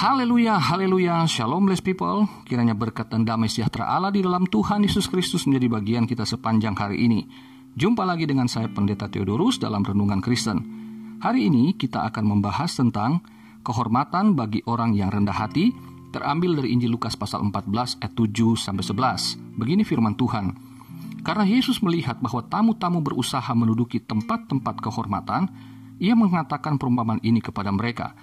[0.00, 2.24] Haleluya, haleluya, shalom blessed people.
[2.48, 6.72] Kiranya berkat dan damai sejahtera Allah di dalam Tuhan Yesus Kristus menjadi bagian kita sepanjang
[6.72, 7.28] hari ini.
[7.76, 10.56] Jumpa lagi dengan saya Pendeta Theodorus dalam Renungan Kristen.
[11.20, 13.20] Hari ini kita akan membahas tentang
[13.60, 15.68] kehormatan bagi orang yang rendah hati,
[16.16, 19.60] terambil dari Injil Lukas pasal 14 ayat 7 sampai 11.
[19.60, 20.56] Begini firman Tuhan.
[21.20, 25.52] Karena Yesus melihat bahwa tamu-tamu berusaha menduduki tempat-tempat kehormatan,
[26.00, 28.16] ia mengatakan perumpamaan ini kepada mereka.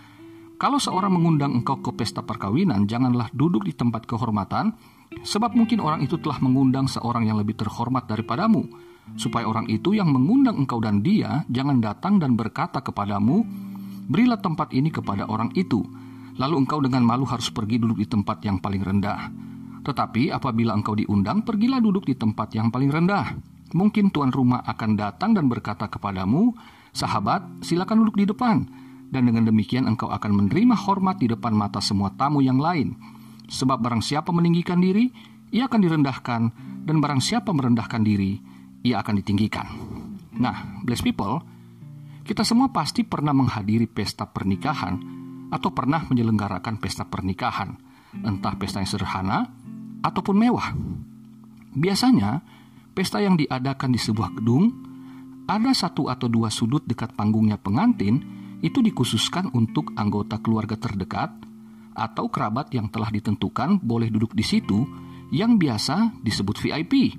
[0.58, 4.74] Kalau seorang mengundang engkau ke pesta perkawinan, janganlah duduk di tempat kehormatan,
[5.22, 8.66] sebab mungkin orang itu telah mengundang seorang yang lebih terhormat daripadamu,
[9.22, 13.46] supaya orang itu yang mengundang engkau dan dia jangan datang dan berkata kepadamu,
[14.10, 15.86] berilah tempat ini kepada orang itu,
[16.42, 19.30] lalu engkau dengan malu harus pergi duduk di tempat yang paling rendah.
[19.86, 23.30] Tetapi apabila engkau diundang, pergilah duduk di tempat yang paling rendah.
[23.78, 26.50] Mungkin tuan rumah akan datang dan berkata kepadamu,
[26.98, 31.80] sahabat, silakan duduk di depan dan dengan demikian engkau akan menerima hormat di depan mata
[31.80, 32.96] semua tamu yang lain.
[33.48, 35.08] Sebab barang siapa meninggikan diri,
[35.56, 36.42] ia akan direndahkan,
[36.84, 38.36] dan barang siapa merendahkan diri,
[38.84, 39.68] ia akan ditinggikan.
[40.38, 41.40] Nah, blessed people,
[42.28, 45.00] kita semua pasti pernah menghadiri pesta pernikahan
[45.48, 47.72] atau pernah menyelenggarakan pesta pernikahan,
[48.20, 49.48] entah pesta yang sederhana
[50.04, 50.76] ataupun mewah.
[51.72, 52.44] Biasanya,
[52.92, 54.76] pesta yang diadakan di sebuah gedung,
[55.48, 58.20] ada satu atau dua sudut dekat panggungnya pengantin
[58.62, 61.30] itu dikhususkan untuk anggota keluarga terdekat
[61.98, 64.86] atau kerabat yang telah ditentukan boleh duduk di situ
[65.34, 67.18] yang biasa disebut VIP.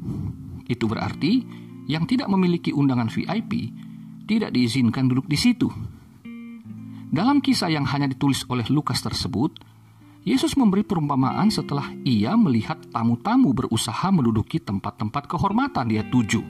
[0.67, 1.43] Itu berarti
[1.89, 3.73] yang tidak memiliki undangan VIP
[4.29, 5.73] tidak diizinkan duduk di situ.
[7.09, 9.57] Dalam kisah yang hanya ditulis oleh Lukas tersebut,
[10.29, 16.45] Yesus memberi perumpamaan setelah ia melihat tamu-tamu berusaha menduduki tempat-tempat kehormatan dia tuju.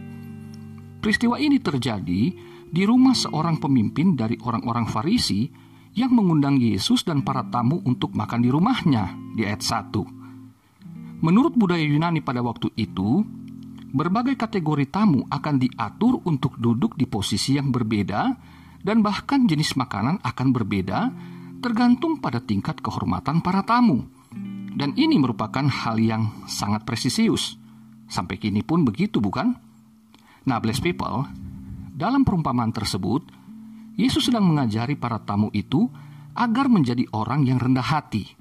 [0.98, 2.34] Peristiwa ini terjadi
[2.68, 5.48] di rumah seorang pemimpin dari orang-orang Farisi
[5.96, 11.24] yang mengundang Yesus dan para tamu untuk makan di rumahnya di ayat 1.
[11.24, 13.26] Menurut budaya Yunani pada waktu itu,
[13.90, 18.36] berbagai kategori tamu akan diatur untuk duduk di posisi yang berbeda
[18.84, 21.10] dan bahkan jenis makanan akan berbeda
[21.58, 24.06] tergantung pada tingkat kehormatan para tamu.
[24.78, 27.58] Dan ini merupakan hal yang sangat presisius.
[28.06, 29.58] Sampai kini pun begitu bukan?
[30.46, 31.26] Nah, blessed people,
[31.98, 33.26] dalam perumpamaan tersebut,
[33.98, 35.90] Yesus sedang mengajari para tamu itu
[36.38, 38.38] agar menjadi orang yang rendah hati.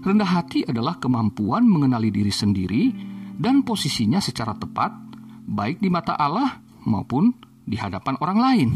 [0.00, 2.88] Rendah hati adalah kemampuan mengenali diri sendiri
[3.36, 4.96] dan posisinya secara tepat,
[5.44, 7.36] baik di mata Allah maupun
[7.68, 8.70] di hadapan orang lain.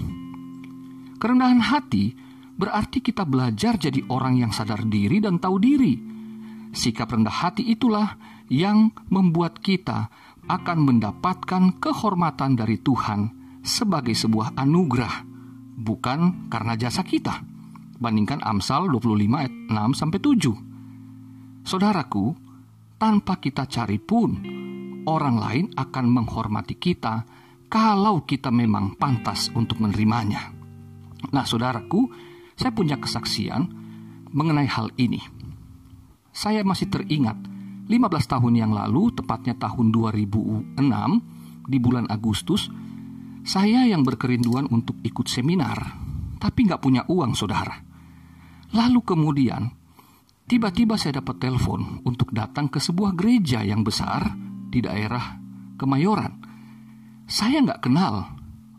[1.17, 2.13] Kerendahan hati
[2.61, 5.97] berarti kita belajar jadi orang yang sadar diri dan tahu diri.
[6.77, 8.21] Sikap rendah hati itulah
[8.53, 10.13] yang membuat kita
[10.45, 15.25] akan mendapatkan kehormatan dari Tuhan sebagai sebuah anugerah,
[15.81, 17.41] bukan karena jasa kita.
[17.97, 21.65] Bandingkan Amsal 25 ayat 6 sampai 7.
[21.65, 22.37] Saudaraku,
[23.01, 24.37] tanpa kita cari pun
[25.09, 27.25] orang lain akan menghormati kita
[27.73, 30.53] kalau kita memang pantas untuk menerimanya.
[31.33, 32.13] Nah, saudaraku,
[32.53, 33.65] saya punya kesaksian
[34.29, 35.25] mengenai hal ini.
[36.35, 37.41] Saya masih teringat
[37.89, 40.77] 15 tahun yang lalu, tepatnya tahun 2006,
[41.65, 42.69] di bulan Agustus,
[43.45, 45.77] saya yang berkerinduan untuk ikut seminar,
[46.41, 47.77] tapi nggak punya uang, saudara.
[48.73, 49.69] Lalu kemudian,
[50.49, 54.33] tiba-tiba saya dapat telepon untuk datang ke sebuah gereja yang besar
[54.73, 55.45] di daerah
[55.77, 56.41] Kemayoran.
[57.29, 58.33] Saya nggak kenal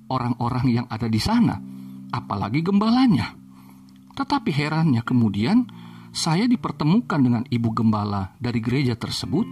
[0.09, 1.61] orang-orang yang ada di sana,
[2.09, 3.37] apalagi gembalanya.
[4.17, 5.69] Tetapi herannya kemudian,
[6.09, 9.45] saya dipertemukan dengan ibu gembala dari gereja tersebut,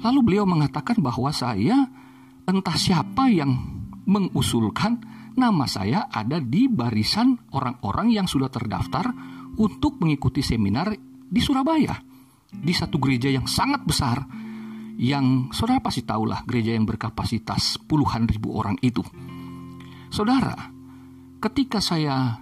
[0.00, 1.92] lalu beliau mengatakan bahwa saya
[2.48, 3.75] entah siapa yang
[4.06, 5.02] mengusulkan
[5.36, 9.12] nama saya ada di barisan orang-orang yang sudah terdaftar
[9.60, 10.94] untuk mengikuti seminar
[11.26, 11.98] di Surabaya
[12.50, 14.24] di satu gereja yang sangat besar
[14.96, 19.04] yang saudara pasti tahulah gereja yang berkapasitas puluhan ribu orang itu.
[20.08, 20.56] Saudara,
[21.36, 22.40] ketika saya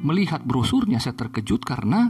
[0.00, 2.08] melihat brosurnya saya terkejut karena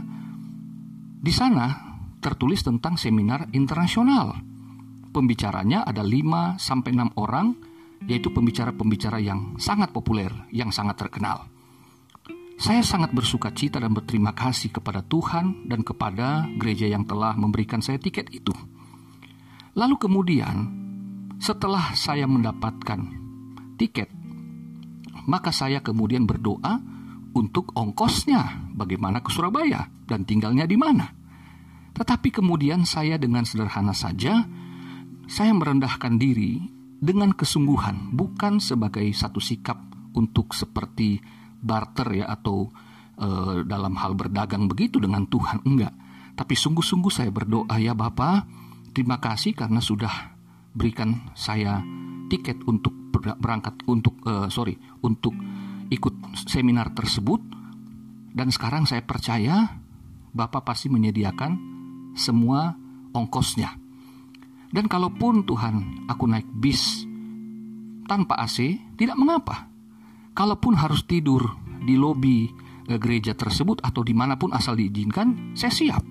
[1.21, 1.91] di sana
[2.23, 4.39] tertulis tentang seminar internasional.
[5.11, 7.51] Pembicaranya ada 5 sampai 6 orang
[8.09, 11.45] yaitu pembicara-pembicara yang sangat populer, yang sangat terkenal.
[12.61, 17.81] Saya sangat bersuka cita dan berterima kasih kepada Tuhan dan kepada gereja yang telah memberikan
[17.81, 18.53] saya tiket itu.
[19.73, 20.69] Lalu kemudian,
[21.41, 23.01] setelah saya mendapatkan
[23.81, 24.13] tiket,
[25.25, 26.77] maka saya kemudian berdoa
[27.33, 31.09] untuk ongkosnya, bagaimana ke Surabaya dan tinggalnya di mana.
[31.97, 34.45] Tetapi kemudian saya dengan sederhana saja,
[35.25, 39.81] saya merendahkan diri dengan kesungguhan, bukan sebagai satu sikap
[40.13, 41.17] untuk seperti
[41.57, 42.69] barter ya atau
[43.17, 43.27] e,
[43.65, 45.97] dalam hal berdagang begitu dengan Tuhan enggak.
[46.37, 48.45] Tapi sungguh-sungguh saya berdoa ya Bapak,
[48.93, 50.37] terima kasih karena sudah
[50.77, 51.81] berikan saya
[52.31, 55.35] tiket untuk berangkat untuk uh, sorry untuk
[55.91, 56.15] ikut
[56.47, 57.43] seminar tersebut
[58.31, 59.77] dan sekarang saya percaya
[60.31, 61.59] Bapak pasti menyediakan
[62.15, 62.79] semua
[63.11, 63.80] ongkosnya.
[64.71, 67.03] Dan kalaupun Tuhan aku naik bis
[68.07, 69.67] tanpa AC, tidak mengapa.
[70.31, 71.43] Kalaupun harus tidur
[71.83, 72.47] di lobi
[72.87, 76.03] eh, gereja tersebut atau di mana pun asal diizinkan, saya siap.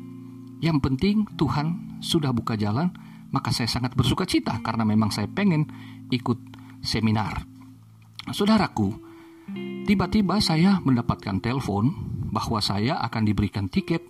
[0.60, 2.92] Yang penting Tuhan sudah buka jalan,
[3.32, 5.64] maka saya sangat bersuka cita karena memang saya pengen
[6.12, 6.36] ikut
[6.84, 7.48] seminar.
[8.28, 8.92] Saudaraku,
[9.88, 11.92] tiba-tiba saya mendapatkan telepon
[12.30, 14.04] bahwa saya akan diberikan tiket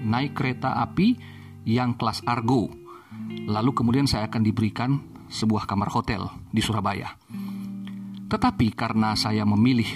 [0.00, 1.20] naik kereta api
[1.68, 2.72] yang kelas Argo.
[3.30, 4.90] Lalu kemudian saya akan diberikan
[5.30, 7.14] sebuah kamar hotel di Surabaya.
[8.30, 9.90] Tetapi karena saya memilih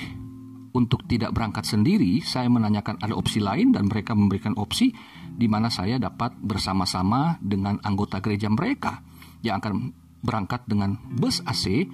[0.74, 4.90] untuk tidak berangkat sendiri, saya menanyakan ada opsi lain dan mereka memberikan opsi
[5.30, 9.02] di mana saya dapat bersama-sama dengan anggota gereja mereka
[9.46, 11.86] yang akan berangkat dengan bus AC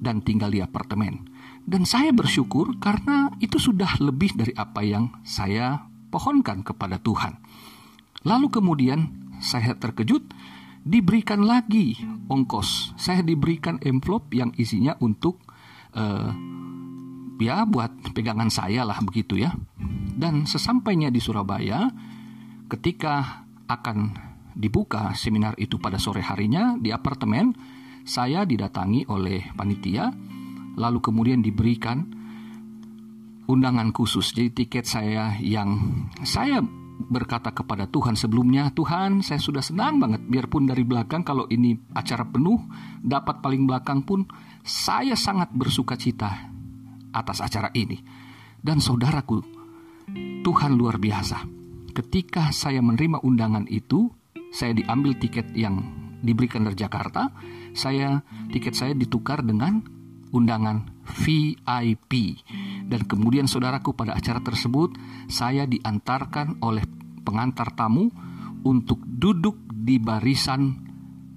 [0.00, 1.28] dan tinggal di apartemen.
[1.62, 7.36] Dan saya bersyukur karena itu sudah lebih dari apa yang saya pohonkan kepada Tuhan.
[8.24, 9.12] Lalu kemudian
[9.44, 10.24] saya terkejut
[10.82, 11.94] diberikan lagi
[12.26, 12.98] ongkos.
[12.98, 15.42] Saya diberikan envelope yang isinya untuk
[15.94, 16.30] uh,
[17.38, 19.54] ya buat pegangan saya lah begitu ya.
[20.12, 21.90] Dan sesampainya di Surabaya,
[22.70, 24.14] ketika akan
[24.52, 27.54] dibuka seminar itu pada sore harinya di apartemen,
[28.04, 30.12] saya didatangi oleh panitia,
[30.76, 32.04] lalu kemudian diberikan
[33.48, 34.34] undangan khusus.
[34.34, 35.80] Jadi tiket saya yang
[36.22, 36.62] saya
[37.06, 42.26] berkata kepada Tuhan sebelumnya, Tuhan saya sudah senang banget biarpun dari belakang kalau ini acara
[42.26, 42.58] penuh,
[43.02, 44.26] dapat paling belakang pun
[44.62, 46.50] saya sangat bersuka cita
[47.12, 47.98] atas acara ini.
[48.62, 49.42] Dan saudaraku,
[50.42, 51.42] Tuhan luar biasa.
[51.92, 54.08] Ketika saya menerima undangan itu,
[54.54, 55.82] saya diambil tiket yang
[56.22, 57.28] diberikan dari Jakarta,
[57.74, 58.22] saya
[58.54, 59.82] tiket saya ditukar dengan
[60.32, 60.88] undangan
[61.20, 62.40] VIP.
[62.92, 64.92] Dan kemudian saudaraku pada acara tersebut,
[65.24, 66.84] saya diantarkan oleh
[67.24, 68.12] pengantar tamu
[68.68, 70.76] untuk duduk di barisan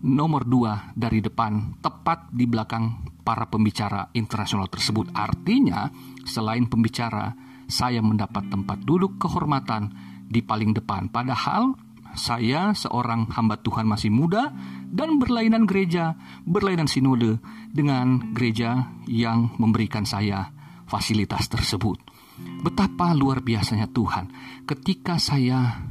[0.04, 5.16] nomor dua dari depan, tepat di belakang para pembicara internasional tersebut.
[5.16, 5.88] Artinya,
[6.28, 7.32] selain pembicara,
[7.72, 9.96] saya mendapat tempat duduk kehormatan
[10.28, 11.08] di paling depan.
[11.08, 11.72] Padahal
[12.20, 14.52] saya seorang hamba Tuhan masih muda
[14.92, 17.40] dan berlainan gereja, berlainan sinode
[17.72, 20.55] dengan gereja yang memberikan saya
[20.86, 21.98] fasilitas tersebut.
[22.36, 24.28] Betapa luar biasanya Tuhan
[24.68, 25.86] ketika saya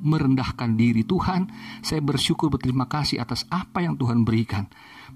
[0.00, 1.52] merendahkan diri Tuhan,
[1.84, 4.66] saya bersyukur berterima kasih atas apa yang Tuhan berikan.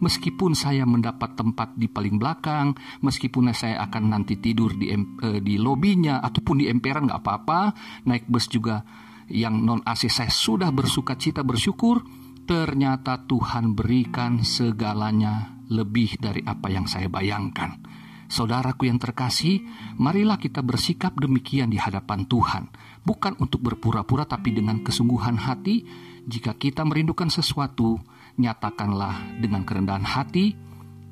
[0.02, 5.54] Meskipun saya mendapat tempat di paling belakang, meskipun saya akan nanti tidur di eh, di
[5.56, 7.60] lobinya ataupun di emperan nggak apa-apa,
[8.04, 8.84] naik bus juga
[9.30, 12.04] yang non AC saya sudah bersuka cita bersyukur.
[12.44, 17.80] Ternyata Tuhan berikan segalanya lebih dari apa yang saya bayangkan.
[18.28, 19.62] Saudaraku yang terkasih,
[20.00, 22.72] marilah kita bersikap demikian di hadapan Tuhan
[23.04, 25.84] bukan untuk berpura-pura tapi dengan kesungguhan hati.
[26.24, 28.00] Jika kita merindukan sesuatu,
[28.40, 30.56] nyatakanlah dengan kerendahan hati.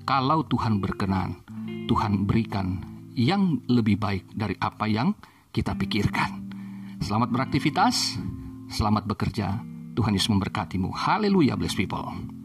[0.03, 1.45] Kalau Tuhan berkenan,
[1.87, 2.83] Tuhan berikan
[3.15, 5.15] yang lebih baik dari apa yang
[5.53, 6.51] kita pikirkan.
[6.99, 8.19] Selamat beraktivitas,
[8.73, 9.61] selamat bekerja.
[9.93, 10.89] Tuhan Yesus memberkatimu.
[10.89, 12.42] Haleluya, bless people.